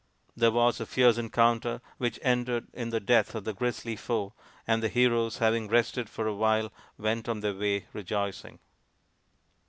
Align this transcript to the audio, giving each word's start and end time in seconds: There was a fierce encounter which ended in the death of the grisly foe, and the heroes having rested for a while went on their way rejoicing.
There 0.35 0.49
was 0.49 0.79
a 0.79 0.87
fierce 0.87 1.19
encounter 1.19 1.79
which 1.99 2.17
ended 2.23 2.69
in 2.73 2.89
the 2.89 2.99
death 2.99 3.35
of 3.35 3.43
the 3.43 3.53
grisly 3.53 3.95
foe, 3.95 4.33
and 4.65 4.81
the 4.81 4.89
heroes 4.89 5.37
having 5.37 5.67
rested 5.67 6.09
for 6.09 6.25
a 6.25 6.33
while 6.33 6.73
went 6.97 7.29
on 7.29 7.41
their 7.41 7.53
way 7.53 7.85
rejoicing. 7.93 8.57